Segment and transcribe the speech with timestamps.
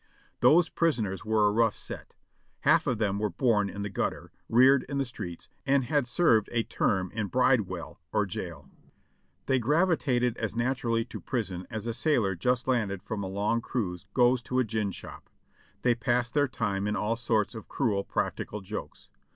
[0.39, 2.15] Those prisoners were a rough set;
[2.61, 6.49] half of them were born in the gutter, reared in the streets, and had served
[6.51, 8.67] a term in Bride well or jail.
[9.45, 14.07] They gravitated as naturally to prison as a sailor just landed from a long cruise
[14.15, 15.29] goes to a gin shop.
[15.83, 19.07] They passed their time in all sorts of cruel practical jokes.